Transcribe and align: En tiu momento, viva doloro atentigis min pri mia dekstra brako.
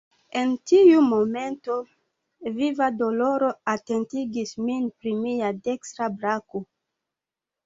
En 0.39 0.51
tiu 0.69 1.01
momento, 1.09 1.75
viva 2.55 2.87
doloro 3.03 3.51
atentigis 3.75 4.55
min 4.71 4.89
pri 4.97 5.15
mia 5.21 5.53
dekstra 5.69 6.11
brako. 6.17 6.65